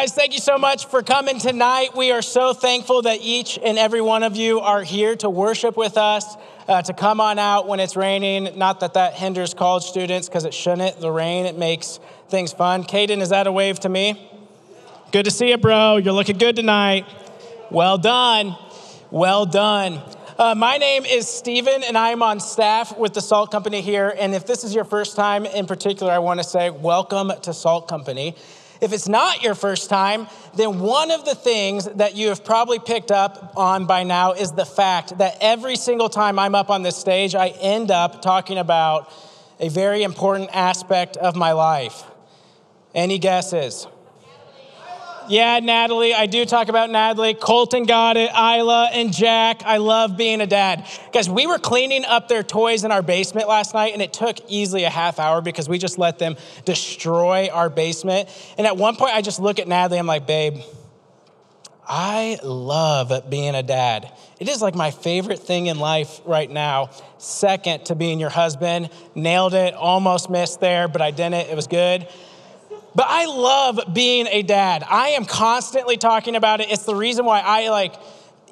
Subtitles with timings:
[0.00, 1.88] Guys, thank you so much for coming tonight.
[1.96, 5.76] We are so thankful that each and every one of you are here to worship
[5.76, 6.36] with us,
[6.68, 8.56] uh, to come on out when it's raining.
[8.56, 11.00] Not that that hinders college students, because it shouldn't.
[11.00, 11.98] The rain, it makes
[12.28, 12.84] things fun.
[12.84, 14.30] Caden, is that a wave to me?
[15.10, 15.96] Good to see you, bro.
[15.96, 17.04] You're looking good tonight.
[17.68, 18.56] Well done.
[19.10, 20.00] Well done.
[20.38, 24.14] Uh, my name is Stephen, and I'm on staff with the Salt Company here.
[24.16, 27.52] And if this is your first time in particular, I want to say welcome to
[27.52, 28.36] Salt Company.
[28.80, 32.78] If it's not your first time, then one of the things that you have probably
[32.78, 36.82] picked up on by now is the fact that every single time I'm up on
[36.82, 39.12] this stage, I end up talking about
[39.60, 42.04] a very important aspect of my life.
[42.94, 43.86] Any guesses?
[45.28, 46.14] Yeah, Natalie.
[46.14, 47.34] I do talk about Natalie.
[47.34, 48.30] Colton got it.
[48.30, 49.62] Isla and Jack.
[49.64, 50.86] I love being a dad.
[51.12, 54.38] Guys, we were cleaning up their toys in our basement last night, and it took
[54.48, 58.30] easily a half hour because we just let them destroy our basement.
[58.56, 59.98] And at one point, I just look at Natalie.
[59.98, 60.62] I'm like, babe,
[61.86, 64.10] I love being a dad.
[64.40, 66.90] It is like my favorite thing in life right now.
[67.18, 68.88] Second to being your husband.
[69.14, 69.74] Nailed it.
[69.74, 71.34] Almost missed there, but I didn't.
[71.34, 72.08] It was good.
[72.94, 74.84] But I love being a dad.
[74.88, 76.70] I am constantly talking about it.
[76.70, 77.94] It's the reason why I like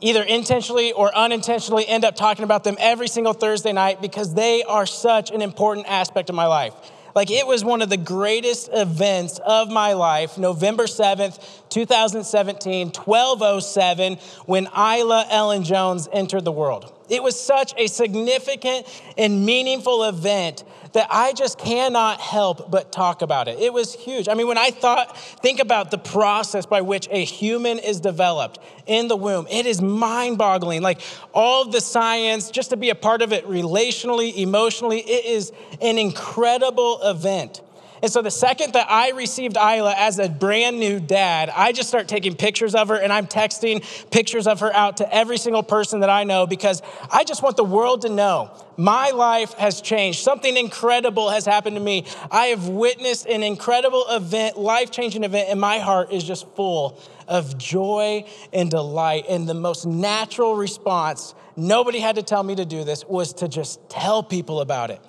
[0.01, 4.63] either intentionally or unintentionally end up talking about them every single Thursday night because they
[4.65, 6.75] are such an important aspect of my life.
[7.17, 14.17] Like it was one of the greatest events of my life, November 7th, 2017, 1207,
[14.45, 16.93] when Isla Ellen Jones entered the world.
[17.09, 20.65] It was such a significant and meaningful event
[20.97, 23.59] that I just cannot help but talk about it.
[23.59, 24.29] It was huge.
[24.31, 28.59] I mean, when I thought, think about the process by which a human is developed
[28.87, 30.81] in the womb, it is mind boggling.
[30.81, 31.03] Like
[31.35, 35.53] all the science, just to be a part of it relationally, emotionally, it is
[35.83, 37.61] an incredible event.
[38.07, 41.89] And so the second that I received Isla as a brand new dad, I just
[41.89, 43.83] start taking pictures of her and I'm texting
[44.13, 47.57] pictures of her out to every single person that I know because I just want
[47.57, 50.21] the world to know my life has changed.
[50.21, 52.07] Something incredible has happened to me.
[52.31, 57.01] I have witnessed an incredible event, life changing event, and my heart is just full
[57.27, 59.25] of joy and delight.
[59.29, 63.49] And the most natural response, nobody had to tell me to do this, was to
[63.49, 65.01] just tell people about it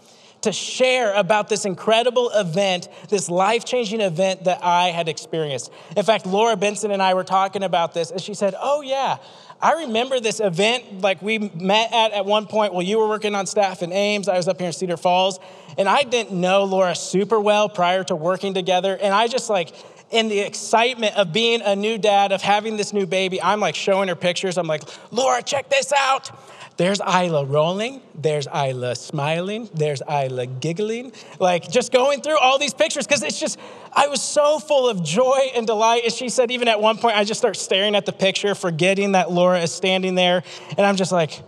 [0.41, 5.71] to share about this incredible event, this life changing event that I had experienced.
[5.95, 9.17] In fact, Laura Benson and I were talking about this, and she said, Oh, yeah.
[9.59, 12.73] I remember this event like we met at at one point.
[12.73, 14.29] Well, you were working on staff in Ames.
[14.29, 15.39] I was up here in Cedar Falls.
[15.79, 18.95] And I didn't know Laura super well prior to working together.
[19.01, 19.73] And I just like,
[20.11, 23.75] in the excitement of being a new dad, of having this new baby, I'm like
[23.75, 24.57] showing her pictures.
[24.57, 26.31] I'm like, Laura, check this out.
[26.77, 32.75] There's Isla rolling, there's Isla smiling, there's Isla giggling, like just going through all these
[32.75, 33.57] pictures because it's just,
[33.91, 36.03] I was so full of joy and delight.
[36.03, 39.13] And she said, even at one point, I just start staring at the picture, forgetting
[39.13, 40.43] that Laura is standing there.
[40.77, 41.41] And I'm just like,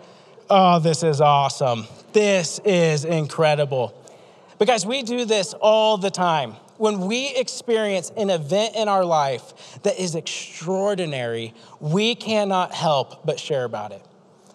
[0.50, 1.85] oh, this is awesome.
[2.11, 3.94] This is incredible.
[4.57, 6.53] Because we do this all the time.
[6.78, 13.40] When we experience an event in our life that is extraordinary, we cannot help but
[13.40, 14.03] share about it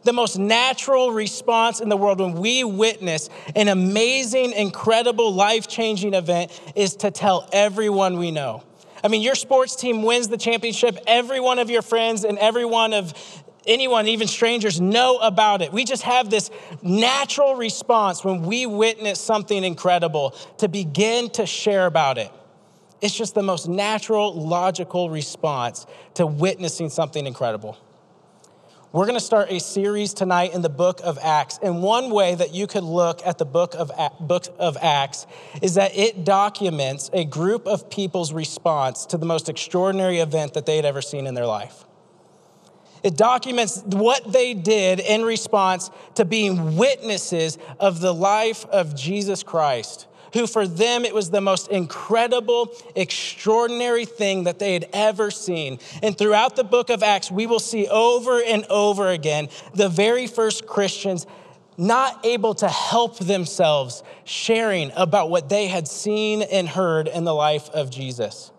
[0.05, 6.15] the most natural response in the world when we witness an amazing, incredible, life changing
[6.15, 8.63] event is to tell everyone we know.
[9.03, 12.65] I mean, your sports team wins the championship, every one of your friends and every
[12.65, 13.13] one of
[13.67, 15.73] anyone, even strangers, know about it.
[15.73, 16.51] We just have this
[16.83, 22.31] natural response when we witness something incredible to begin to share about it.
[23.01, 27.77] It's just the most natural, logical response to witnessing something incredible.
[28.95, 31.59] We're going to start a series tonight in the book of Acts.
[31.61, 33.91] And one way that you could look at the book of,
[34.21, 35.27] book of Acts
[35.61, 40.65] is that it documents a group of people's response to the most extraordinary event that
[40.65, 41.87] they had ever seen in their life.
[43.03, 49.43] It documents what they did in response to being witnesses of the life of Jesus
[49.43, 55.31] Christ who for them it was the most incredible, extraordinary thing that they had ever
[55.31, 55.79] seen.
[56.03, 60.27] And throughout the book of Acts, we will see over and over again the very
[60.27, 61.27] first Christians
[61.77, 67.35] not able to help themselves sharing about what they had seen and heard in the
[67.35, 68.51] life of Jesus.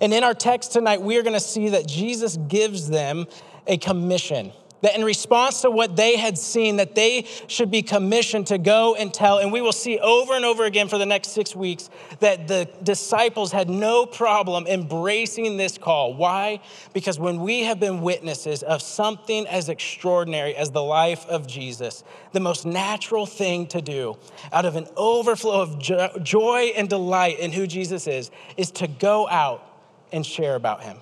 [0.00, 3.26] And in our text tonight, we are going to see that Jesus gives them
[3.66, 4.52] a commission
[4.82, 8.94] that in response to what they had seen that they should be commissioned to go
[8.94, 11.90] and tell and we will see over and over again for the next six weeks
[12.20, 16.14] that the disciples had no problem embracing this call.
[16.14, 16.60] Why?
[16.92, 22.04] Because when we have been witnesses of something as extraordinary as the life of jesus
[22.32, 24.16] the most natural thing to do
[24.52, 25.78] out of an overflow of
[26.22, 29.64] joy and delight in who jesus is is to go out
[30.12, 30.98] and share about him,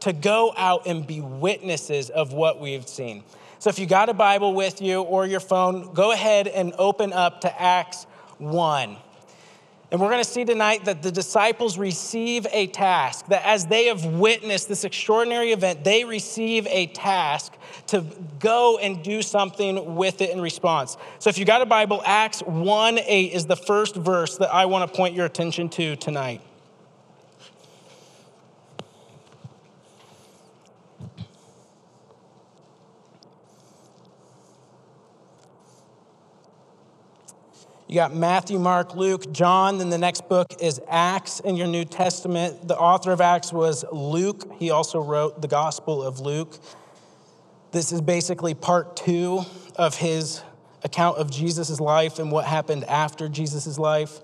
[0.00, 3.24] to go out and be witnesses of what we've seen.
[3.58, 7.12] So if you got a Bible with you or your phone, go ahead and open
[7.12, 8.04] up to Acts
[8.38, 8.96] 1.
[9.92, 13.86] And we're going to see tonight that the disciples receive a task, that as they
[13.86, 17.54] have witnessed this extraordinary event, they receive a task
[17.88, 18.04] to
[18.38, 20.96] go and do something with it in response.
[21.18, 24.66] So if you got a Bible, Acts 1 8 is the first verse that I
[24.66, 26.40] want to point your attention to tonight.
[37.90, 39.78] You got Matthew, Mark, Luke, John.
[39.78, 42.68] Then the next book is Acts in your New Testament.
[42.68, 44.48] The author of Acts was Luke.
[44.60, 46.56] He also wrote the Gospel of Luke.
[47.72, 49.40] This is basically part two
[49.74, 50.40] of his
[50.84, 54.20] account of Jesus' life and what happened after Jesus' life.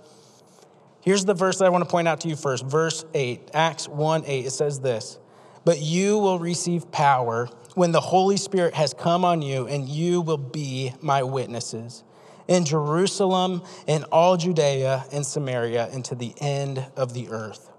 [1.01, 2.65] Here's the verse that I want to point out to you first.
[2.65, 4.47] Verse 8, Acts 1 8.
[4.47, 5.19] It says this
[5.65, 10.21] But you will receive power when the Holy Spirit has come on you, and you
[10.21, 12.05] will be my witnesses
[12.49, 17.71] in Jerusalem, in all Judea and Samaria, and to the end of the earth.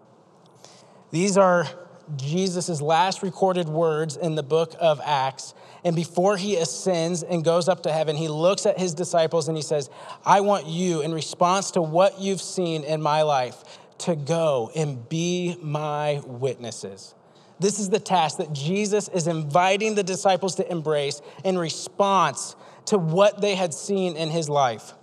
[1.12, 1.68] These are
[2.16, 5.54] Jesus' last recorded words in the book of Acts.
[5.84, 9.58] And before he ascends and goes up to heaven, he looks at his disciples and
[9.58, 9.90] he says,
[10.26, 13.64] I want you, in response to what you've seen in my life,
[14.00, 17.14] to go and be my witnesses.
[17.60, 22.56] This is the task that Jesus is inviting the disciples to embrace in response
[22.88, 24.94] to what they had seen in his life.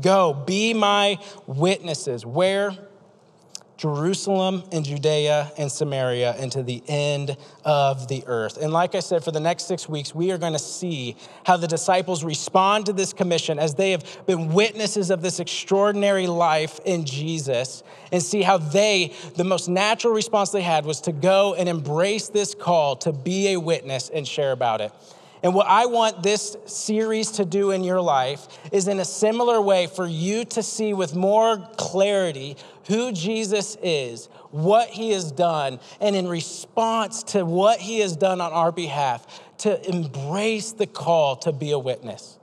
[0.00, 2.24] Go, be my witnesses.
[2.24, 2.76] Where?
[3.80, 7.34] Jerusalem and Judea and Samaria and to the end
[7.64, 8.58] of the earth.
[8.58, 11.16] And like I said, for the next six weeks, we are going to see
[11.46, 16.26] how the disciples respond to this commission as they have been witnesses of this extraordinary
[16.26, 17.82] life in Jesus
[18.12, 22.28] and see how they, the most natural response they had was to go and embrace
[22.28, 24.92] this call to be a witness and share about it.
[25.42, 29.60] And what I want this series to do in your life is in a similar
[29.60, 32.56] way for you to see with more clarity
[32.88, 38.40] who Jesus is, what he has done, and in response to what he has done
[38.40, 42.38] on our behalf, to embrace the call to be a witness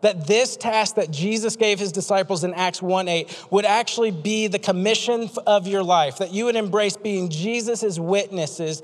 [0.00, 4.46] that this task that Jesus gave his disciples in Acts 1 8 would actually be
[4.46, 8.82] the commission of your life, that you would embrace being Jesus' witnesses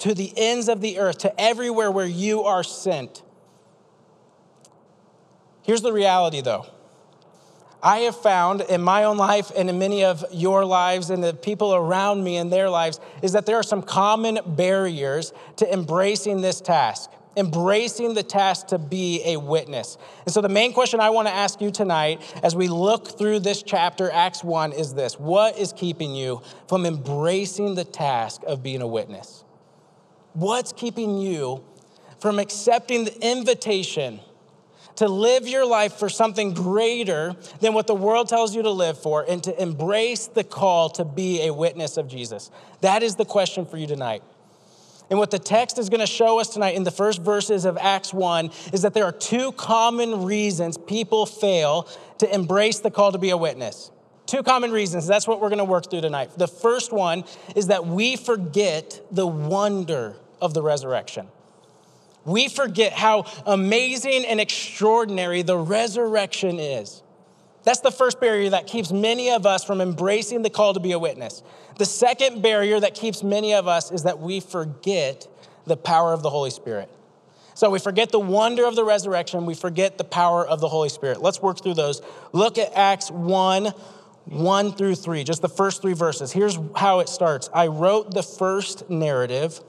[0.00, 3.22] to the ends of the earth, to everywhere where you are sent.
[5.62, 6.66] Here's the reality though.
[7.82, 11.34] I have found in my own life and in many of your lives and the
[11.34, 16.40] people around me in their lives is that there are some common barriers to embracing
[16.40, 19.98] this task embracing the task to be a witness.
[20.24, 23.40] And so, the main question I want to ask you tonight as we look through
[23.40, 28.62] this chapter, Acts 1, is this What is keeping you from embracing the task of
[28.62, 29.44] being a witness?
[30.32, 31.62] What's keeping you
[32.20, 34.20] from accepting the invitation?
[34.96, 38.98] To live your life for something greater than what the world tells you to live
[38.98, 42.50] for, and to embrace the call to be a witness of Jesus?
[42.80, 44.22] That is the question for you tonight.
[45.08, 47.78] And what the text is going to show us tonight in the first verses of
[47.78, 51.88] Acts 1 is that there are two common reasons people fail
[52.18, 53.92] to embrace the call to be a witness.
[54.26, 55.06] Two common reasons.
[55.06, 56.30] That's what we're going to work through tonight.
[56.36, 57.24] The first one
[57.54, 61.28] is that we forget the wonder of the resurrection.
[62.24, 67.04] We forget how amazing and extraordinary the resurrection is.
[67.66, 70.92] That's the first barrier that keeps many of us from embracing the call to be
[70.92, 71.42] a witness.
[71.78, 75.26] The second barrier that keeps many of us is that we forget
[75.66, 76.88] the power of the Holy Spirit.
[77.54, 80.88] So we forget the wonder of the resurrection, we forget the power of the Holy
[80.88, 81.20] Spirit.
[81.20, 82.02] Let's work through those.
[82.32, 83.72] Look at Acts 1
[84.26, 86.30] 1 through 3, just the first three verses.
[86.30, 89.60] Here's how it starts I wrote the first narrative,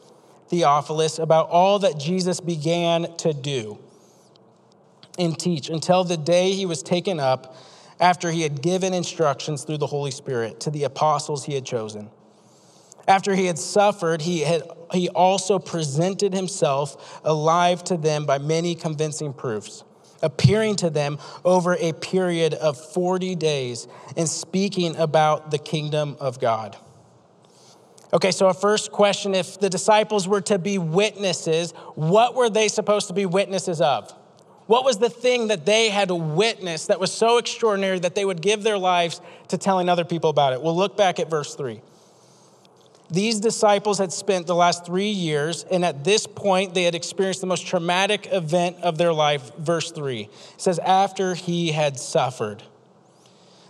[0.49, 3.79] Theophilus, about all that Jesus began to do
[5.17, 7.55] and teach until the day he was taken up
[7.99, 12.09] after he had given instructions through the Holy Spirit to the apostles he had chosen.
[13.07, 18.75] After he had suffered, he, had, he also presented himself alive to them by many
[18.75, 19.83] convincing proofs,
[20.21, 23.87] appearing to them over a period of 40 days
[24.17, 26.75] and speaking about the kingdom of God.
[28.13, 32.67] Okay, so a first question if the disciples were to be witnesses, what were they
[32.67, 34.13] supposed to be witnesses of?
[34.67, 38.41] What was the thing that they had witnessed that was so extraordinary that they would
[38.41, 40.61] give their lives to telling other people about it?
[40.61, 41.81] We'll look back at verse 3.
[43.09, 47.39] These disciples had spent the last three years, and at this point, they had experienced
[47.39, 49.55] the most traumatic event of their life.
[49.55, 52.63] Verse 3 it says, After he had suffered.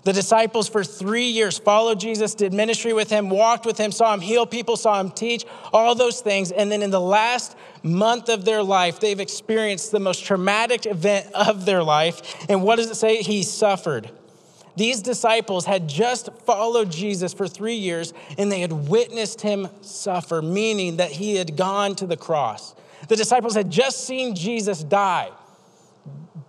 [0.08, 4.14] The disciples for three years followed Jesus, did ministry with him, walked with him, saw
[4.14, 6.50] him heal people, saw him teach, all those things.
[6.50, 11.28] And then in the last month of their life, they've experienced the most traumatic event
[11.34, 12.46] of their life.
[12.48, 13.22] And what does it say?
[13.22, 14.10] He suffered.
[14.78, 20.42] These disciples had just followed Jesus for three years and they had witnessed him suffer,
[20.42, 22.76] meaning that he had gone to the cross.
[23.10, 25.32] The disciples had just seen Jesus die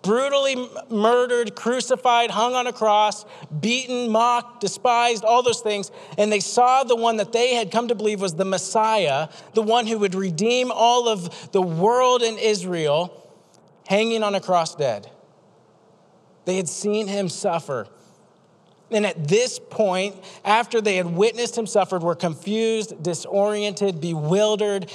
[0.03, 3.25] brutally murdered, crucified, hung on a cross,
[3.61, 5.91] beaten, mocked, despised, all those things.
[6.17, 9.63] And they saw the one that they had come to believe was the Messiah, the
[9.63, 13.29] one who would redeem all of the world and Israel,
[13.87, 15.11] hanging on a cross dead.
[16.45, 17.87] They had seen him suffer.
[18.91, 24.91] And at this point, after they had witnessed him suffer, were confused, disoriented, bewildered,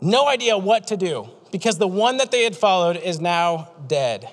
[0.00, 4.28] no idea what to do because the one that they had followed is now dead.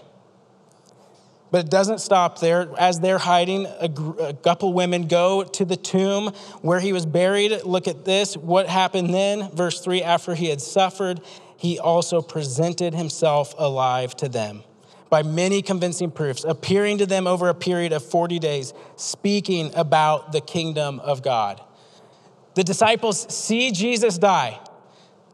[1.51, 2.67] But it doesn't stop there.
[2.77, 7.63] As they're hiding, a, a couple women go to the tomb where he was buried.
[7.63, 8.35] Look at this.
[8.35, 9.51] What happened then?
[9.51, 11.21] Verse 3 After he had suffered,
[11.55, 14.63] he also presented himself alive to them
[15.09, 20.31] by many convincing proofs, appearing to them over a period of 40 days, speaking about
[20.31, 21.61] the kingdom of God.
[22.55, 24.59] The disciples see Jesus die,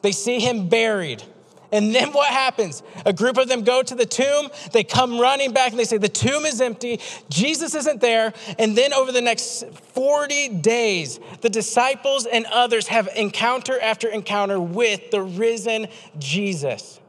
[0.01, 1.23] they see him buried.
[1.71, 2.83] And then what happens?
[3.05, 5.97] A group of them go to the tomb, they come running back and they say,
[5.97, 6.99] The tomb is empty,
[7.29, 8.33] Jesus isn't there.
[8.59, 14.59] And then over the next 40 days, the disciples and others have encounter after encounter
[14.59, 15.87] with the risen
[16.19, 16.99] Jesus.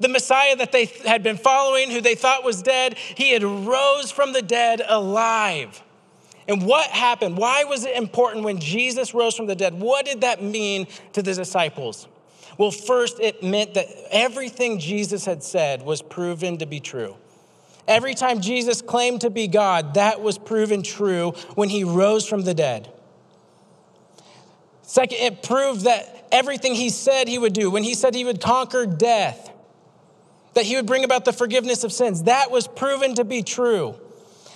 [0.00, 4.10] The Messiah that they had been following, who they thought was dead, he had rose
[4.10, 5.80] from the dead alive.
[6.48, 7.36] And what happened?
[7.36, 9.78] Why was it important when Jesus rose from the dead?
[9.78, 12.08] What did that mean to the disciples?
[12.62, 17.16] Well, first, it meant that everything Jesus had said was proven to be true.
[17.88, 22.42] Every time Jesus claimed to be God, that was proven true when he rose from
[22.42, 22.88] the dead.
[24.82, 28.40] Second, it proved that everything he said he would do, when he said he would
[28.40, 29.50] conquer death,
[30.54, 33.96] that he would bring about the forgiveness of sins, that was proven to be true.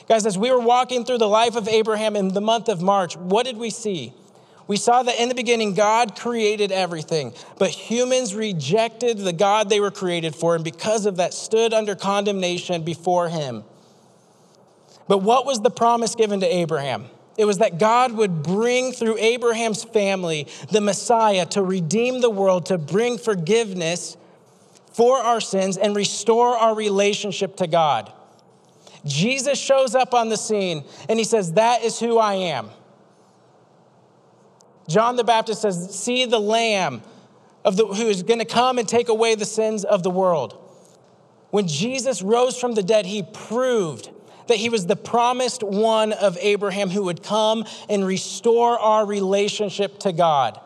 [0.09, 3.17] Guys, as we were walking through the life of Abraham in the month of March,
[3.17, 4.13] what did we see?
[4.66, 9.78] We saw that in the beginning, God created everything, but humans rejected the God they
[9.78, 13.62] were created for, and because of that, stood under condemnation before Him.
[15.08, 17.06] But what was the promise given to Abraham?
[17.38, 22.66] It was that God would bring through Abraham's family the Messiah to redeem the world,
[22.66, 24.16] to bring forgiveness
[24.92, 28.11] for our sins, and restore our relationship to God.
[29.04, 32.70] Jesus shows up on the scene and he says, That is who I am.
[34.88, 37.02] John the Baptist says, See the Lamb
[37.64, 40.57] of the, who is going to come and take away the sins of the world.
[41.50, 44.11] When Jesus rose from the dead, he proved
[44.47, 49.99] that he was the promised one of Abraham who would come and restore our relationship
[50.00, 50.61] to God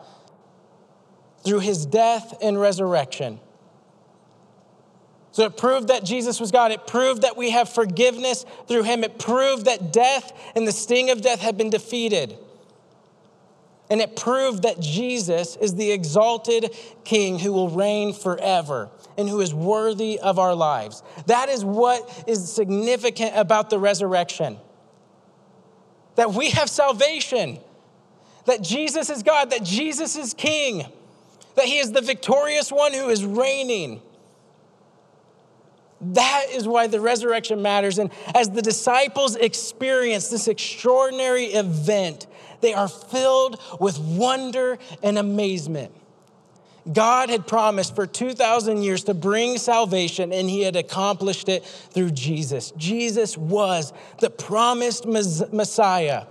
[1.43, 3.39] through his death and resurrection.
[5.31, 6.71] So it proved that Jesus was God.
[6.71, 9.03] It proved that we have forgiveness through him.
[9.03, 12.37] It proved that death and the sting of death had been defeated.
[13.91, 19.41] And it proved that Jesus is the exalted King who will reign forever and who
[19.41, 21.03] is worthy of our lives.
[21.25, 24.57] That is what is significant about the resurrection.
[26.15, 27.59] That we have salvation,
[28.45, 30.85] that Jesus is God, that Jesus is King,
[31.55, 34.01] that He is the victorious one who is reigning.
[35.99, 37.99] That is why the resurrection matters.
[37.99, 42.27] And as the disciples experience this extraordinary event,
[42.61, 45.91] they are filled with wonder and amazement.
[46.91, 52.11] God had promised for 2,000 years to bring salvation, and he had accomplished it through
[52.11, 52.71] Jesus.
[52.75, 56.25] Jesus was the promised Messiah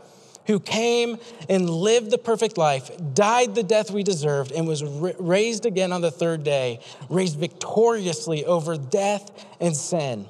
[0.47, 1.19] who came
[1.49, 6.01] and lived the perfect life, died the death we deserved, and was raised again on
[6.01, 10.27] the third day, raised victoriously over death and sin.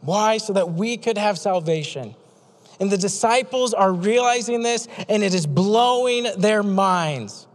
[0.00, 0.38] Why?
[0.38, 2.16] So that we could have salvation.
[2.82, 7.46] And the disciples are realizing this, and it is blowing their minds.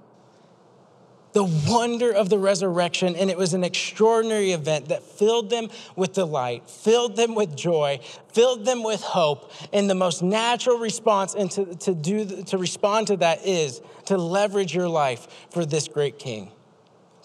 [1.34, 5.68] The wonder of the resurrection, and it was an extraordinary event that filled them
[5.98, 8.00] with delight, filled them with joy,
[8.32, 9.52] filled them with hope.
[9.74, 14.18] And the most natural response and to, to, do, to respond to that is to
[14.18, 16.54] leverage your life for this great king,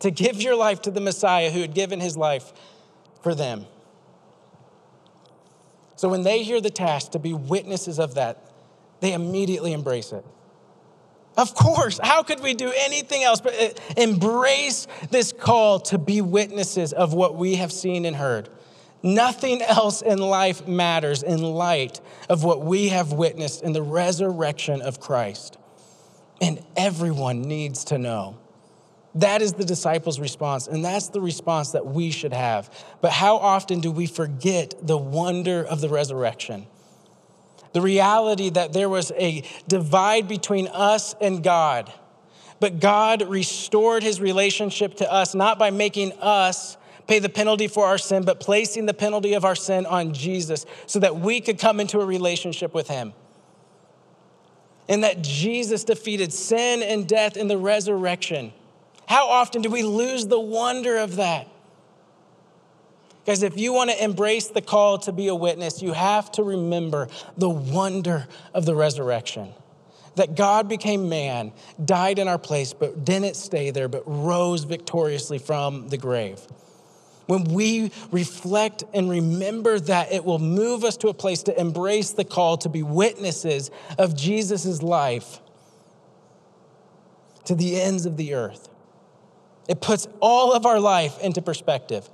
[0.00, 2.52] to give your life to the Messiah who had given his life
[3.22, 3.64] for them.
[6.02, 8.36] So when they hear the task to be witnesses of that,
[8.98, 10.24] they immediately embrace it.
[11.36, 16.20] Of course, how could we do anything else but uh, embrace this call to be
[16.20, 18.48] witnesses of what we have seen and heard?
[19.04, 24.82] Nothing else in life matters in light of what we have witnessed in the resurrection
[24.82, 25.56] of Christ.
[26.40, 28.38] And everyone needs to know.
[29.14, 32.70] That is the disciples' response, and that's the response that we should have.
[33.02, 36.66] But how often do we forget the wonder of the resurrection?
[37.74, 41.92] The reality that there was a divide between us and God,
[42.58, 46.76] but God restored his relationship to us not by making us
[47.06, 50.64] pay the penalty for our sin, but placing the penalty of our sin on Jesus
[50.86, 53.12] so that we could come into a relationship with him.
[54.88, 58.52] And that Jesus defeated sin and death in the resurrection.
[59.12, 61.46] How often do we lose the wonder of that?
[63.26, 66.42] Guys, if you want to embrace the call to be a witness, you have to
[66.42, 69.52] remember the wonder of the resurrection.
[70.14, 71.52] That God became man,
[71.84, 76.40] died in our place, but didn't stay there, but rose victoriously from the grave.
[77.26, 82.12] When we reflect and remember that, it will move us to a place to embrace
[82.12, 85.38] the call to be witnesses of Jesus' life
[87.44, 88.70] to the ends of the earth.
[89.68, 92.08] It puts all of our life into perspective.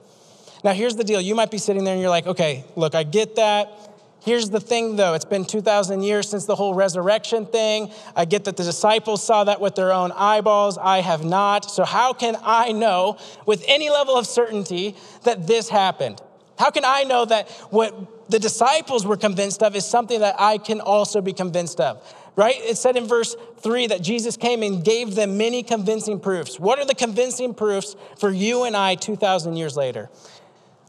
[0.65, 1.21] Now, here's the deal.
[1.21, 3.71] You might be sitting there and you're like, okay, look, I get that.
[4.21, 7.91] Here's the thing though, it's been 2,000 years since the whole resurrection thing.
[8.17, 10.77] I get that the disciples saw that with their own eyeballs.
[10.77, 11.71] I have not.
[11.71, 16.21] So, how can I know with any level of certainty that this happened?
[16.59, 20.59] How can I know that what the disciples were convinced of is something that I
[20.59, 22.03] can also be convinced of?
[22.39, 22.55] Right?
[22.61, 26.61] It said in verse 3 that Jesus came and gave them many convincing proofs.
[26.61, 30.09] What are the convincing proofs for you and I 2,000 years later?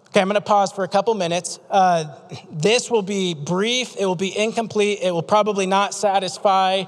[0.10, 1.60] Okay, I'm going to pause for a couple minutes.
[1.72, 2.16] Uh,
[2.52, 6.84] this will be brief, it will be incomplete, it will probably not satisfy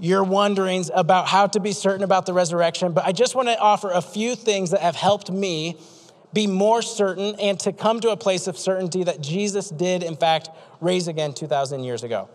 [0.00, 3.58] your wonderings about how to be certain about the resurrection, but I just want to
[3.60, 5.76] offer a few things that have helped me
[6.32, 10.16] be more certain and to come to a place of certainty that Jesus did, in
[10.16, 10.48] fact,
[10.80, 12.28] raise again 2,000 years ago.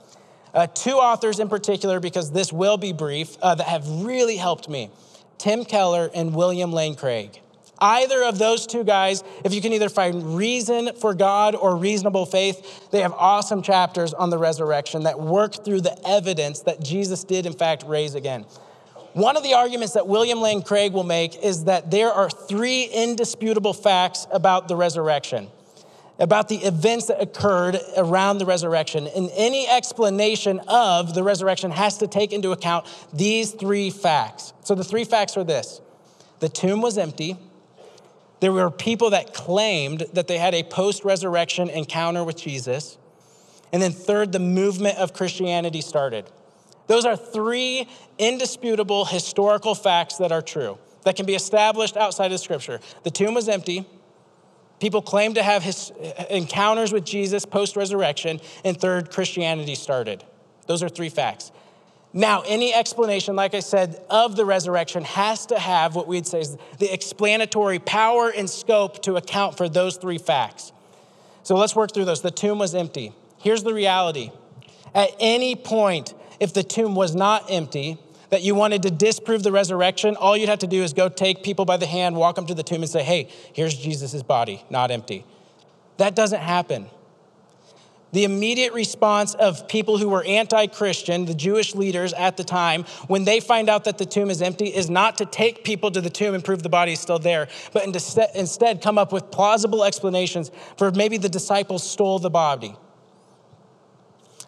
[0.54, 4.70] Uh, two authors in particular, because this will be brief, uh, that have really helped
[4.70, 4.90] me
[5.38, 7.40] Tim Keller and William Lane Craig.
[7.80, 12.26] Either of those two guys, if you can either find reason for God or reasonable
[12.26, 17.24] faith, they have awesome chapters on the resurrection that work through the evidence that Jesus
[17.24, 18.46] did, in fact, raise again.
[19.14, 22.84] One of the arguments that William Lane Craig will make is that there are three
[22.86, 25.48] indisputable facts about the resurrection,
[26.20, 29.08] about the events that occurred around the resurrection.
[29.08, 34.54] And any explanation of the resurrection has to take into account these three facts.
[34.64, 35.82] So the three facts are this
[36.40, 37.38] the tomb was empty.
[38.40, 42.98] There were people that claimed that they had a post resurrection encounter with Jesus.
[43.74, 46.26] And then, third, the movement of Christianity started.
[46.86, 52.40] Those are three indisputable historical facts that are true, that can be established outside of
[52.40, 52.80] Scripture.
[53.04, 53.86] The tomb was empty.
[54.80, 55.92] People claimed to have his
[56.30, 58.40] encounters with Jesus post resurrection.
[58.64, 60.24] And third, Christianity started.
[60.68, 61.52] Those are three facts.
[62.14, 66.42] Now, any explanation, like I said, of the resurrection has to have what we'd say
[66.42, 70.72] is the explanatory power and scope to account for those three facts.
[71.44, 72.22] So let's work through those.
[72.22, 73.14] The tomb was empty.
[73.38, 74.32] Here's the reality
[74.96, 79.52] at any point, if the tomb was not empty, that you wanted to disprove the
[79.52, 82.46] resurrection, all you'd have to do is go take people by the hand, walk them
[82.48, 85.26] to the tomb, and say, hey, here's Jesus' body, not empty.
[85.98, 86.90] That doesn't happen.
[88.14, 92.86] The immediate response of people who were anti Christian, the Jewish leaders at the time,
[93.08, 96.00] when they find out that the tomb is empty, is not to take people to
[96.00, 99.84] the tomb and prove the body is still there, but instead come up with plausible
[99.84, 102.76] explanations for maybe the disciples stole the body.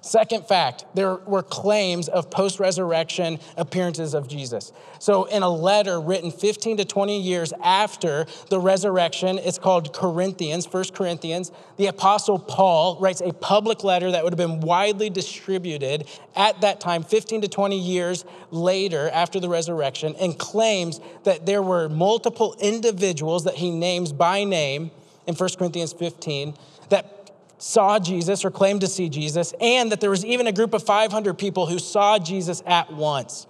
[0.01, 4.71] Second fact, there were claims of post resurrection appearances of Jesus.
[4.99, 10.65] So, in a letter written 15 to 20 years after the resurrection, it's called Corinthians,
[10.65, 11.51] First Corinthians.
[11.75, 16.79] The Apostle Paul writes a public letter that would have been widely distributed at that
[16.79, 22.55] time, 15 to 20 years later after the resurrection, and claims that there were multiple
[22.59, 24.91] individuals that he names by name
[25.27, 26.55] in 1 Corinthians 15
[26.89, 27.18] that
[27.59, 30.81] saw Jesus or claimed to see Jesus, and that there was even a group of
[30.81, 33.45] 500 people who saw Jesus at once.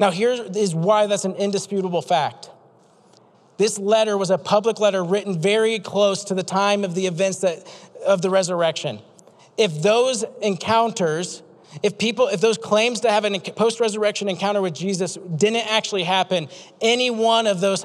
[0.00, 2.50] Now, here is why that's an indisputable fact.
[3.58, 7.38] This letter was a public letter written very close to the time of the events
[7.40, 7.70] that,
[8.04, 9.00] of the resurrection.
[9.58, 11.42] If those encounters,
[11.82, 16.04] if people, if those claims to have a post resurrection encounter with Jesus didn't actually
[16.04, 16.48] happen,
[16.80, 17.84] any one of those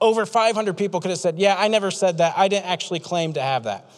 [0.00, 2.36] over 500 people could have said, Yeah, I never said that.
[2.36, 3.88] I didn't actually claim to have that.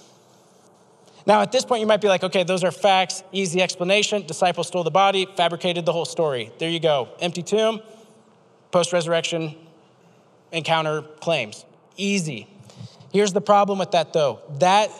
[1.28, 4.26] Now, at this point, you might be like, okay, those are facts, easy explanation.
[4.26, 6.50] Disciples stole the body, fabricated the whole story.
[6.58, 7.10] There you go.
[7.20, 7.82] Empty tomb,
[8.70, 9.54] post resurrection
[10.50, 11.66] encounter claims.
[11.98, 12.48] Easy.
[13.12, 14.90] Here's the problem with that, though that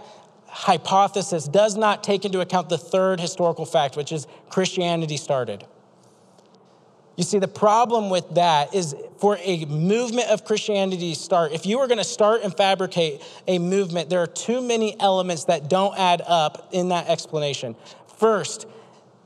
[0.46, 5.64] hypothesis does not take into account the third historical fact, which is Christianity started.
[7.18, 11.66] You see, the problem with that is for a movement of Christianity to start, if
[11.66, 15.68] you were going to start and fabricate a movement, there are too many elements that
[15.68, 17.74] don't add up in that explanation.
[18.18, 18.68] First,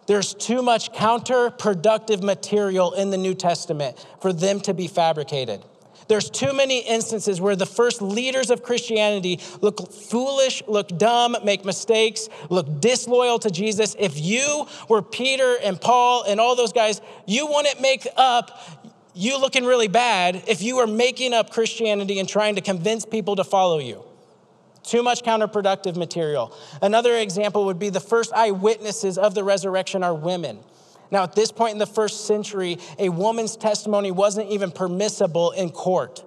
[0.07, 5.63] there's too much counterproductive material in the New Testament for them to be fabricated.
[6.09, 11.65] There's too many instances where the first leaders of Christianity look foolish, look dumb, make
[11.65, 13.97] mistakes, look disloyal to Jesus.
[13.99, 18.59] If you were Peter and Paul and all those guys, you wouldn't make up
[19.15, 23.37] you looking really bad if you were making up Christianity and trying to convince people
[23.37, 24.03] to follow you.
[24.83, 26.57] Too much counterproductive material.
[26.81, 30.59] Another example would be the first eyewitnesses of the resurrection are women.
[31.13, 35.69] Now, at this point in the first century, a woman's testimony wasn't even permissible in
[35.69, 36.25] court.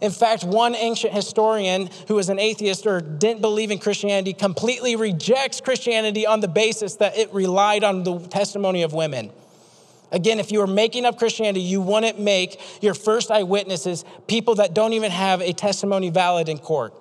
[0.00, 4.96] In fact, one ancient historian who was an atheist or didn't believe in Christianity completely
[4.96, 9.30] rejects Christianity on the basis that it relied on the testimony of women.
[10.10, 14.72] Again, if you were making up Christianity, you wouldn't make your first eyewitnesses people that
[14.72, 16.94] don't even have a testimony valid in court.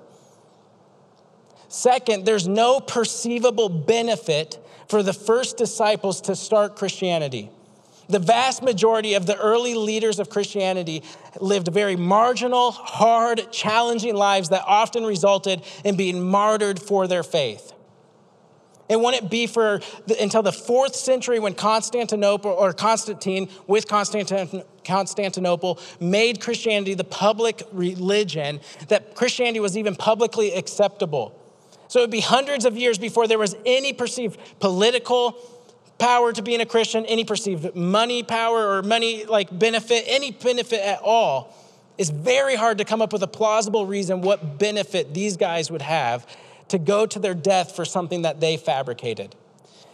[1.70, 4.61] Second, there's no perceivable benefit
[4.92, 7.50] for the first disciples to start Christianity.
[8.10, 11.02] The vast majority of the early leaders of Christianity
[11.40, 17.72] lived very marginal, hard, challenging lives that often resulted in being martyred for their faith.
[18.90, 25.80] It wouldn't be for the, until the fourth century when Constantinople or Constantine with Constantinople
[26.02, 31.41] made Christianity the public religion that Christianity was even publicly acceptable.
[31.92, 35.36] So it would be hundreds of years before there was any perceived political
[35.98, 40.80] power to being a Christian, any perceived money power or money like benefit, any benefit
[40.80, 41.54] at all.
[41.98, 45.82] It's very hard to come up with a plausible reason what benefit these guys would
[45.82, 46.26] have
[46.70, 49.36] to go to their death for something that they fabricated.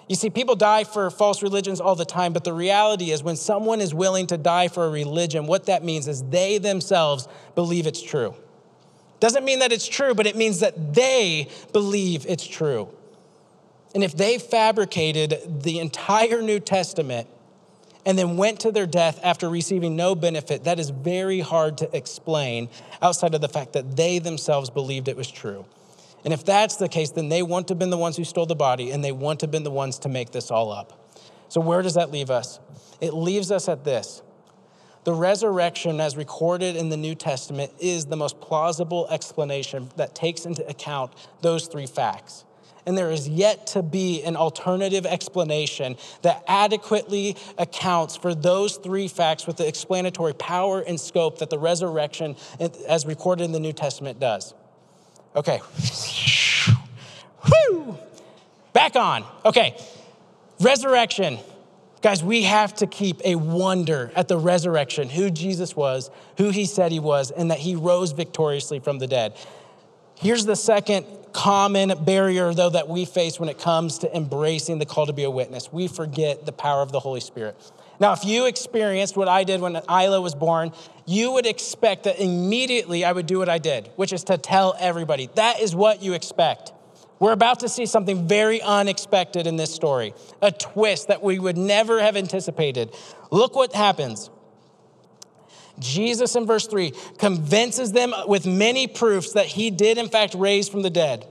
[0.07, 3.37] You see, people die for false religions all the time, but the reality is when
[3.37, 7.87] someone is willing to die for a religion, what that means is they themselves believe
[7.87, 8.35] it's true.
[9.19, 12.89] Doesn't mean that it's true, but it means that they believe it's true.
[13.95, 17.27] And if they fabricated the entire New Testament
[18.05, 21.97] and then went to their death after receiving no benefit, that is very hard to
[21.97, 22.69] explain
[23.01, 25.65] outside of the fact that they themselves believed it was true.
[26.23, 28.55] And if that's the case, then they wouldn't have been the ones who stole the
[28.55, 31.09] body and they wouldn't have been the ones to make this all up.
[31.49, 32.59] So, where does that leave us?
[32.99, 34.21] It leaves us at this
[35.07, 40.45] the resurrection, as recorded in the New Testament, is the most plausible explanation that takes
[40.45, 42.43] into account those three facts.
[42.85, 49.07] And there is yet to be an alternative explanation that adequately accounts for those three
[49.07, 52.35] facts with the explanatory power and scope that the resurrection,
[52.85, 54.53] as recorded in the New Testament, does.
[55.37, 55.61] Okay.
[57.45, 57.97] Whew.
[58.73, 59.23] Back on.
[59.45, 59.77] Okay.
[60.59, 61.39] Resurrection.
[62.01, 66.65] Guys, we have to keep a wonder at the resurrection, who Jesus was, who he
[66.65, 69.35] said he was, and that he rose victoriously from the dead.
[70.15, 74.85] Here's the second common barrier, though, that we face when it comes to embracing the
[74.85, 75.71] call to be a witness.
[75.71, 77.55] We forget the power of the Holy Spirit.
[77.99, 80.71] Now, if you experienced what I did when Isla was born,
[81.05, 84.75] you would expect that immediately I would do what I did, which is to tell
[84.79, 85.29] everybody.
[85.35, 86.73] That is what you expect.
[87.19, 91.57] We're about to see something very unexpected in this story, a twist that we would
[91.57, 92.93] never have anticipated.
[93.31, 94.29] Look what happens.
[95.79, 100.69] Jesus, in verse 3, convinces them with many proofs that he did, in fact, raise
[100.69, 101.27] from the dead.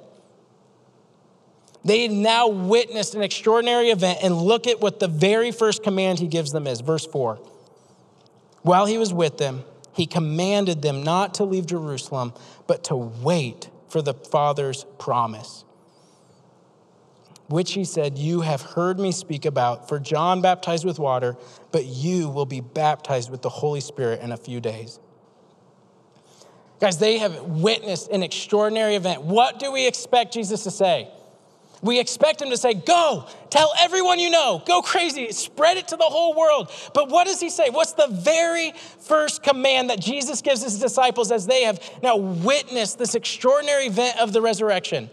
[1.85, 6.27] They now witnessed an extraordinary event, and look at what the very first command he
[6.27, 6.81] gives them is.
[6.81, 7.37] Verse 4
[8.63, 12.33] While he was with them, he commanded them not to leave Jerusalem,
[12.67, 15.65] but to wait for the Father's promise
[17.49, 19.89] which he said, You have heard me speak about.
[19.89, 21.37] For John baptized with water,
[21.73, 25.01] but you will be baptized with the Holy Spirit in a few days.
[26.81, 29.23] Guys, they have witnessed an extraordinary event.
[29.23, 31.09] What do we expect Jesus to say?
[31.83, 35.97] We expect him to say, Go, tell everyone you know, go crazy, spread it to
[35.97, 36.71] the whole world.
[36.95, 37.71] But what does he say?
[37.71, 42.99] What's the very first command that Jesus gives his disciples as they have now witnessed
[42.99, 45.11] this extraordinary event of the resurrection?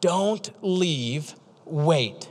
[0.00, 2.28] Don't leave, wait.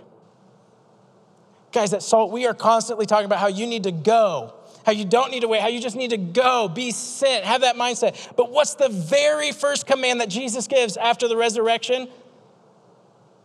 [1.72, 4.54] Guys, at SALT, we are constantly talking about how you need to go,
[4.86, 7.62] how you don't need to wait, how you just need to go, be sent, have
[7.62, 8.36] that mindset.
[8.36, 12.08] But what's the very first command that Jesus gives after the resurrection?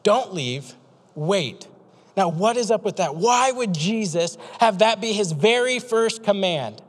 [0.03, 0.75] Don't leave,
[1.15, 1.67] wait.
[2.17, 3.15] Now, what is up with that?
[3.15, 6.83] Why would Jesus have that be his very first command?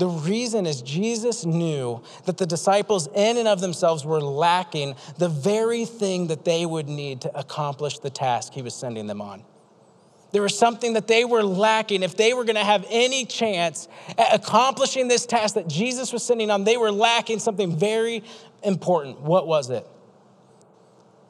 [0.00, 5.28] The reason is Jesus knew that the disciples, in and of themselves, were lacking the
[5.28, 9.44] very thing that they would need to accomplish the task he was sending them on.
[10.32, 12.02] There was something that they were lacking.
[12.02, 16.22] If they were going to have any chance at accomplishing this task that Jesus was
[16.22, 18.24] sending them on, they were lacking something very
[18.62, 19.20] important.
[19.20, 19.86] What was it?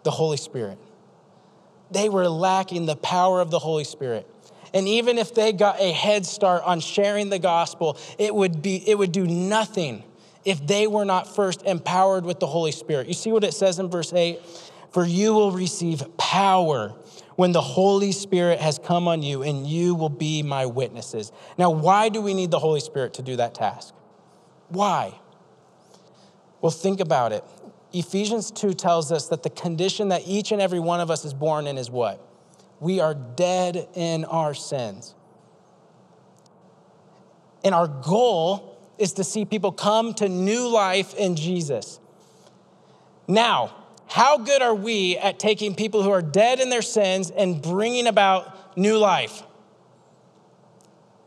[0.05, 0.79] The Holy Spirit.
[1.91, 4.29] They were lacking the power of the Holy Spirit.
[4.73, 8.89] And even if they got a head start on sharing the gospel, it would, be,
[8.89, 10.05] it would do nothing
[10.45, 13.07] if they were not first empowered with the Holy Spirit.
[13.09, 14.41] You see what it says in verse 8?
[14.93, 16.95] For you will receive power
[17.37, 21.33] when the Holy Spirit has come on you, and you will be my witnesses.
[21.57, 23.95] Now, why do we need the Holy Spirit to do that task?
[24.69, 25.19] Why?
[26.61, 27.45] Well, think about it.
[27.93, 31.33] Ephesians 2 tells us that the condition that each and every one of us is
[31.33, 32.25] born in is what?
[32.81, 35.15] We are dead in our sins.
[37.63, 42.01] And our goal is to see people come to new life in Jesus.
[43.29, 43.75] Now,
[44.07, 48.07] how good are we at taking people who are dead in their sins and bringing
[48.07, 49.43] about new life?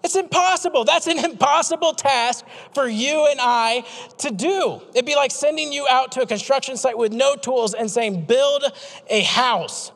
[0.03, 0.83] It's impossible.
[0.83, 3.85] That's an impossible task for you and I
[4.19, 4.81] to do.
[4.93, 8.25] It'd be like sending you out to a construction site with no tools and saying,
[8.25, 8.65] build
[9.09, 9.91] a house.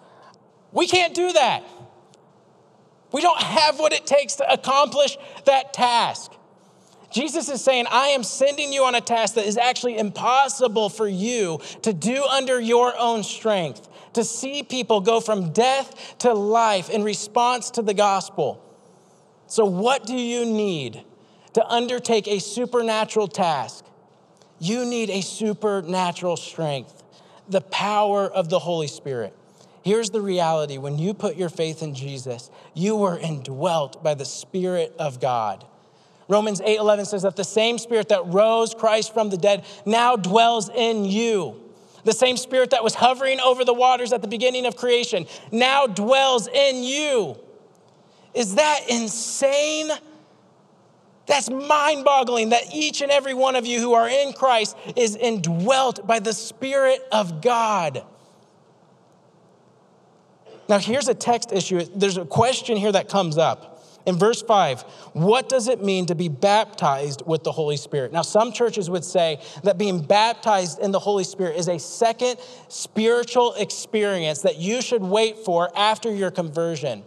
[0.72, 1.64] We can't do that.
[3.12, 6.34] We don't have what it takes to accomplish that task.
[7.12, 11.08] Jesus is saying, I am sending you on a task that is actually impossible for
[11.08, 16.90] you to do under your own strength, to see people go from death to life
[16.90, 18.62] in response to the gospel.
[19.48, 21.04] So, what do you need
[21.54, 23.86] to undertake a supernatural task?
[24.60, 27.04] You need a supernatural strength,
[27.48, 29.34] the power of the Holy Spirit.
[29.88, 34.26] Here's the reality when you put your faith in Jesus, you were indwelt by the
[34.26, 35.64] Spirit of God.
[36.28, 40.68] Romans 8:11 says that the same spirit that rose Christ from the dead now dwells
[40.68, 41.56] in you.
[42.04, 45.88] The same spirit that was hovering over the waters at the beginning of creation now
[45.88, 47.38] dwells in you.
[48.34, 49.90] Is that insane?
[51.28, 55.16] That's mind boggling that each and every one of you who are in Christ is
[55.16, 58.04] indwelt by the Spirit of God.
[60.70, 61.86] Now, here's a text issue.
[61.96, 63.76] There's a question here that comes up.
[64.06, 64.82] In verse 5,
[65.14, 68.14] what does it mean to be baptized with the Holy Spirit?
[68.14, 72.38] Now, some churches would say that being baptized in the Holy Spirit is a second
[72.70, 77.04] spiritual experience that you should wait for after your conversion.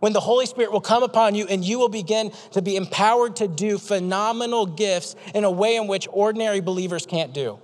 [0.00, 3.36] When the Holy Spirit will come upon you and you will begin to be empowered
[3.36, 7.58] to do phenomenal gifts in a way in which ordinary believers can't do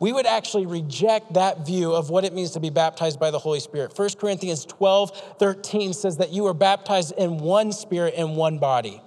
[0.00, 3.38] we would actually reject that view of what it means to be baptized by the
[3.38, 3.96] Holy Spirit.
[3.96, 9.00] 1 Corinthians 12, 13 says that you were baptized in one spirit and one body.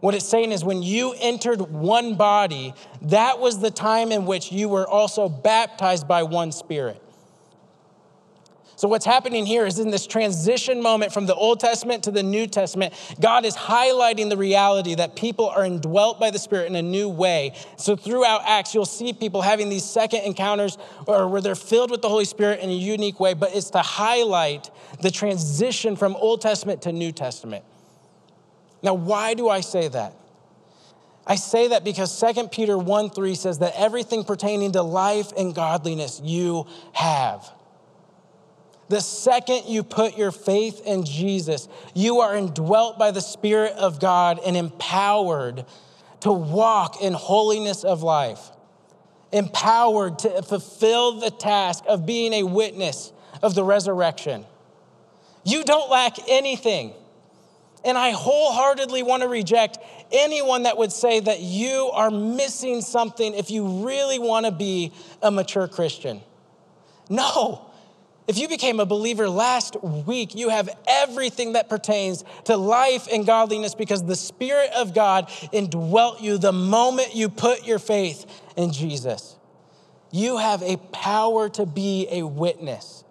[0.00, 4.52] What it's saying is when you entered one body, that was the time in which
[4.52, 7.02] you were also baptized by one spirit.
[8.78, 12.22] So, what's happening here is in this transition moment from the Old Testament to the
[12.22, 16.76] New Testament, God is highlighting the reality that people are indwelt by the Spirit in
[16.76, 17.56] a new way.
[17.76, 22.02] So, throughout Acts, you'll see people having these second encounters or where they're filled with
[22.02, 24.70] the Holy Spirit in a unique way, but it's to highlight
[25.02, 27.64] the transition from Old Testament to New Testament.
[28.80, 30.14] Now, why do I say that?
[31.26, 35.52] I say that because 2 Peter 1 3 says that everything pertaining to life and
[35.52, 37.57] godliness you have.
[38.88, 44.00] The second you put your faith in Jesus, you are indwelt by the Spirit of
[44.00, 45.66] God and empowered
[46.20, 48.50] to walk in holiness of life,
[49.30, 54.46] empowered to fulfill the task of being a witness of the resurrection.
[55.44, 56.92] You don't lack anything.
[57.84, 59.78] And I wholeheartedly want to reject
[60.10, 64.92] anyone that would say that you are missing something if you really want to be
[65.22, 66.20] a mature Christian.
[67.08, 67.67] No.
[68.28, 73.24] If you became a believer last week, you have everything that pertains to life and
[73.24, 78.70] godliness because the Spirit of God indwelt you the moment you put your faith in
[78.70, 79.36] Jesus.
[80.10, 83.02] You have a power to be a witness.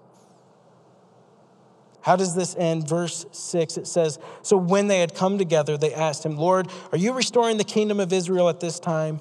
[2.01, 2.87] How does this end?
[2.87, 6.97] Verse 6, it says So when they had come together, they asked him, Lord, are
[6.97, 9.19] you restoring the kingdom of Israel at this time?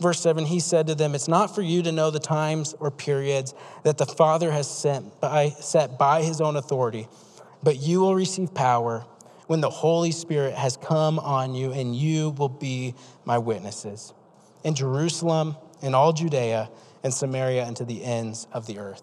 [0.00, 2.90] Verse 7, he said to them, It's not for you to know the times or
[2.90, 3.54] periods
[3.84, 7.08] that the Father has sent by, set by his own authority,
[7.62, 9.04] but you will receive power
[9.46, 14.12] when the Holy Spirit has come on you, and you will be my witnesses
[14.64, 16.68] in Jerusalem, in all Judea,
[17.04, 19.02] and Samaria, and to the ends of the earth.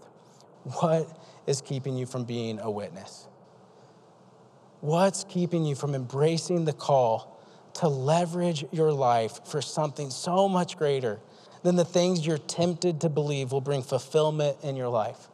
[0.80, 1.08] What
[1.48, 3.28] is keeping you from being a witness?
[4.82, 7.33] What's keeping you from embracing the call
[7.76, 11.20] to leverage your life for something so much greater
[11.64, 15.30] than the things you're tempted to believe will bring fulfillment in your life.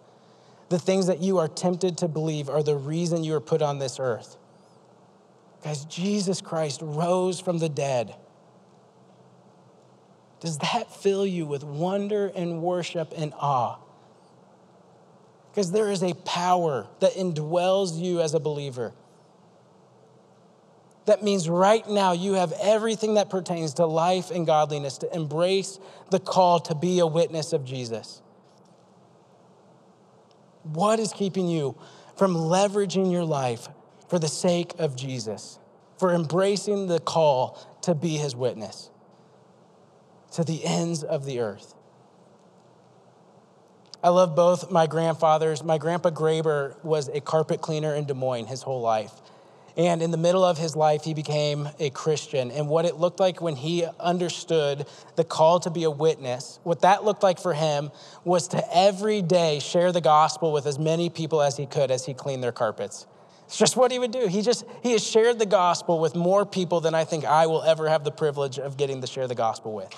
[0.70, 3.80] The things that you are tempted to believe are the reason you are put on
[3.80, 4.38] this earth.
[5.64, 8.16] Guys, Jesus Christ rose from the dead.
[10.40, 13.78] Does that fill you with wonder and worship and awe?
[15.52, 18.94] Because there is a power that indwells you as a believer.
[21.06, 25.80] That means right now you have everything that pertains to life and godliness to embrace
[26.12, 28.22] the call to be a witness of Jesus.
[30.64, 31.76] What is keeping you
[32.16, 33.70] from leveraging your life
[34.08, 35.58] for the sake of Jesus,
[35.98, 38.92] for embracing the call to be his witness
[40.34, 41.74] to the ends of the earth?
[44.04, 45.64] I love both my grandfathers.
[45.64, 49.12] My grandpa Graber was a carpet cleaner in Des Moines his whole life.
[49.78, 52.52] And in the middle of his life, he became a Christian.
[52.52, 56.82] And what it looked like when he understood the call to be a witness, what
[56.82, 57.92] that looked like for him
[58.24, 62.06] was to every day share the gospel with as many people as he could as
[62.06, 63.06] he cleaned their carpets.
[63.46, 64.28] It's just what he would do.
[64.28, 67.64] He just he has shared the gospel with more people than I think I will
[67.64, 69.92] ever have the privilege of getting to share the gospel with.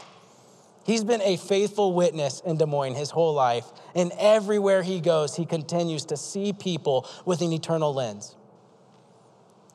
[0.86, 5.36] He's been a faithful witness in Des Moines his whole life, and everywhere he goes,
[5.36, 8.36] he continues to see people with an eternal lens.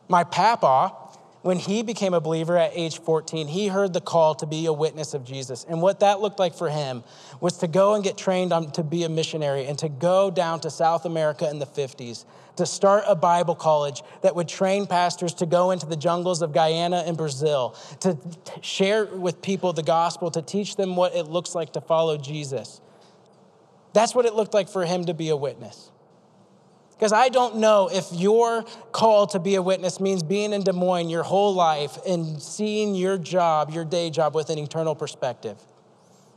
[0.08, 0.94] My papa,
[1.42, 4.72] when he became a believer at age 14, he heard the call to be a
[4.72, 5.64] witness of Jesus.
[5.68, 7.04] And what that looked like for him
[7.40, 10.60] was to go and get trained on, to be a missionary and to go down
[10.60, 12.24] to South America in the 50s
[12.56, 16.52] to start a Bible college that would train pastors to go into the jungles of
[16.52, 18.16] Guyana and Brazil, to
[18.60, 22.80] share with people the gospel, to teach them what it looks like to follow Jesus.
[23.92, 25.90] That's what it looked like for him to be a witness.
[26.98, 30.72] Because I don't know if your call to be a witness means being in Des
[30.72, 35.59] Moines your whole life and seeing your job, your day job, with an eternal perspective.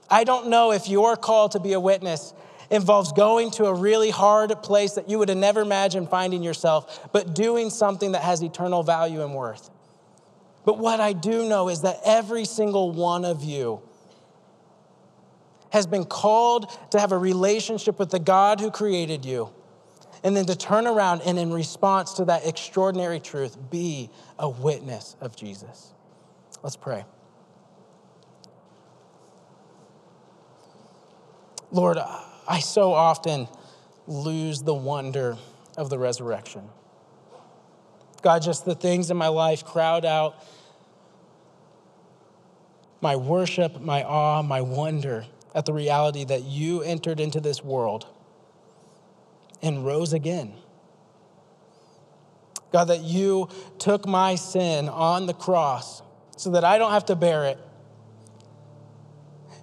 [0.09, 2.33] I don't know if your call to be a witness
[2.69, 7.09] involves going to a really hard place that you would have never imagined finding yourself,
[7.13, 9.69] but doing something that has eternal value and worth.
[10.65, 13.81] But what I do know is that every single one of you
[15.71, 19.51] has been called to have a relationship with the God who created you
[20.23, 25.15] and then to turn around and, in response to that extraordinary truth, be a witness
[25.21, 25.93] of Jesus.
[26.63, 27.05] Let's pray.
[31.71, 31.97] Lord,
[32.47, 33.47] I so often
[34.07, 35.37] lose the wonder
[35.77, 36.67] of the resurrection.
[38.21, 40.43] God, just the things in my life crowd out
[43.01, 48.07] my worship, my awe, my wonder at the reality that you entered into this world
[49.61, 50.53] and rose again.
[52.71, 56.01] God, that you took my sin on the cross
[56.37, 57.57] so that I don't have to bear it.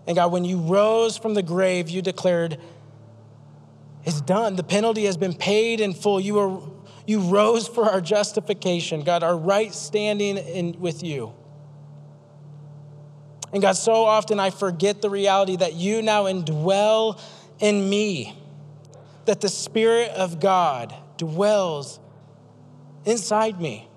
[0.06, 2.58] And God, when you rose from the grave, you declared,
[4.04, 4.56] It's done.
[4.56, 6.20] The penalty has been paid in full.
[6.20, 6.62] You, are,
[7.06, 11.32] you rose for our justification, God, our right standing in, with you.
[13.52, 17.20] And God, so often I forget the reality that you now indwell
[17.58, 18.36] in me
[19.26, 22.00] that the Spirit of God dwells
[23.04, 23.88] inside me.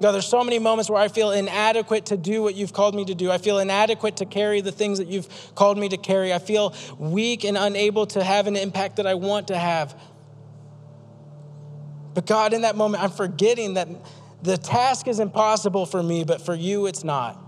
[0.00, 3.04] God, there's so many moments where I feel inadequate to do what you've called me
[3.06, 3.32] to do.
[3.32, 6.32] I feel inadequate to carry the things that you've called me to carry.
[6.32, 10.00] I feel weak and unable to have an impact that I want to have.
[12.14, 13.88] But God, in that moment, I'm forgetting that
[14.42, 17.42] the task is impossible for me, but for you, it's not.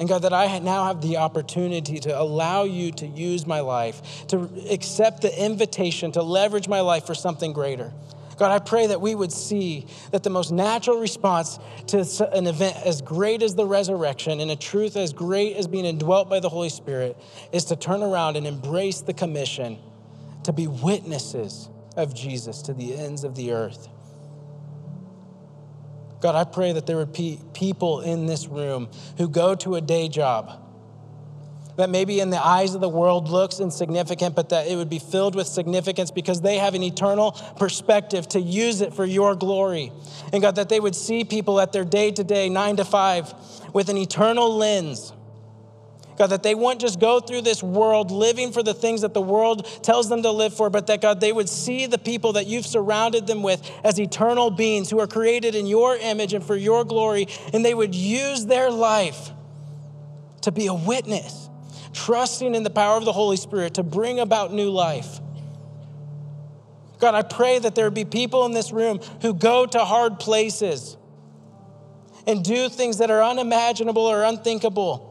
[0.00, 4.26] And God, that I now have the opportunity to allow you to use my life,
[4.28, 7.92] to accept the invitation to leverage my life for something greater.
[8.36, 12.76] God, I pray that we would see that the most natural response to an event
[12.84, 16.48] as great as the resurrection and a truth as great as being indwelt by the
[16.48, 17.16] Holy Spirit
[17.52, 19.78] is to turn around and embrace the commission
[20.42, 23.88] to be witnesses of Jesus to the ends of the earth.
[26.24, 29.82] God, I pray that there would be people in this room who go to a
[29.82, 30.58] day job
[31.76, 34.98] that maybe in the eyes of the world looks insignificant, but that it would be
[34.98, 39.92] filled with significance because they have an eternal perspective to use it for your glory.
[40.32, 43.34] And God, that they would see people at their day to day, nine to five,
[43.74, 45.12] with an eternal lens
[46.16, 49.20] God, that they wouldn't just go through this world living for the things that the
[49.20, 52.46] world tells them to live for, but that, God, they would see the people that
[52.46, 56.56] you've surrounded them with as eternal beings who are created in your image and for
[56.56, 59.32] your glory, and they would use their life
[60.42, 61.48] to be a witness,
[61.92, 65.20] trusting in the power of the Holy Spirit to bring about new life.
[67.00, 70.96] God, I pray that there be people in this room who go to hard places
[72.26, 75.03] and do things that are unimaginable or unthinkable.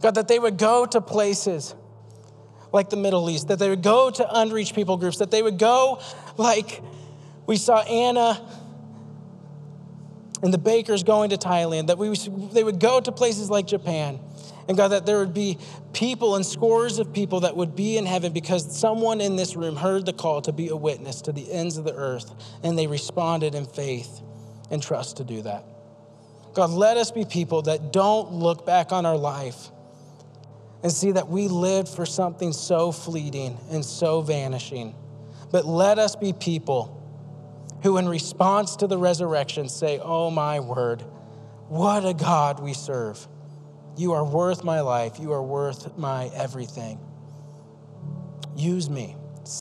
[0.00, 1.74] God, that they would go to places
[2.72, 5.58] like the Middle East, that they would go to unreached people groups, that they would
[5.58, 6.00] go
[6.36, 6.82] like
[7.46, 8.46] we saw Anna
[10.42, 12.14] and the bakers going to Thailand, that we,
[12.52, 14.20] they would go to places like Japan.
[14.68, 15.58] And God, that there would be
[15.94, 19.76] people and scores of people that would be in heaven because someone in this room
[19.76, 22.30] heard the call to be a witness to the ends of the earth
[22.62, 24.20] and they responded in faith
[24.70, 25.64] and trust to do that.
[26.52, 29.70] God, let us be people that don't look back on our life
[30.82, 34.94] and see that we lived for something so fleeting and so vanishing.
[35.50, 36.94] But let us be people
[37.82, 41.02] who, in response to the resurrection, say, Oh, my word,
[41.68, 43.26] what a God we serve.
[43.96, 45.18] You are worth my life.
[45.18, 47.00] You are worth my everything.
[48.56, 49.16] Use me.